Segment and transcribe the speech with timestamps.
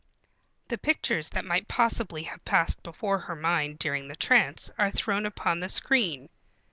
[0.69, 5.27] The pictures that might possibly have passed before her mind during the trance are thrown
[5.27, 6.27] upon the screen.